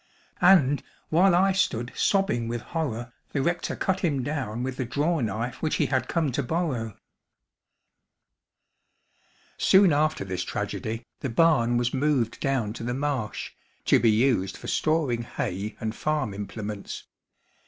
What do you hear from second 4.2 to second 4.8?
down with